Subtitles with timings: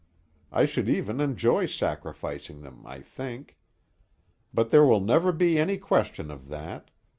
[0.51, 3.59] I should even enjoy sacrificing them, I think.
[4.51, 6.89] But there will never be any question of that.